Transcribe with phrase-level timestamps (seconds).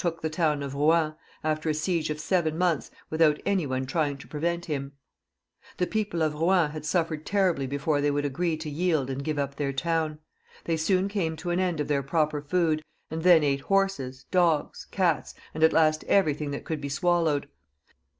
[0.03, 1.13] took the town of Eouen,
[1.43, 4.93] after a siege of seven months, without any one trying to prevent him.
[5.77, 9.37] The people of Eouen had suffered terribly before they would agree to yield and give
[9.37, 10.17] up their town.
[10.63, 14.87] They soon came to an end of their proper food, and then ate horses, dogs,
[14.89, 17.47] cats, and at last everything that could be swallowed.